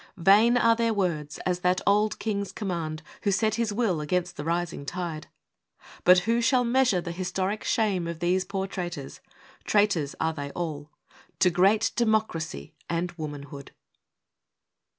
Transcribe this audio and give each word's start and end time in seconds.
Vain 0.17 0.57
are 0.57 0.75
their 0.75 0.95
words 0.95 1.37
as 1.45 1.59
that 1.59 1.79
old 1.85 2.17
king's 2.17 2.51
command 2.51 3.03
Who 3.21 3.31
set 3.31 3.53
his 3.53 3.71
will 3.71 4.01
against 4.01 4.35
the 4.35 4.43
rising 4.43 4.83
tide. 4.83 5.27
But 6.03 6.17
who 6.25 6.41
shall 6.41 6.63
measure 6.63 7.01
the 7.01 7.11
historic 7.11 7.63
shame 7.63 8.07
Of 8.07 8.17
these 8.17 8.43
poor 8.43 8.65
traitors 8.65 9.19
traitors 9.63 10.15
are 10.19 10.33
they 10.33 10.49
all 10.53 10.89
To 11.41 11.51
great 11.51 11.91
Democracy 11.95 12.73
and 12.89 13.11
Womanhood! 13.11 13.73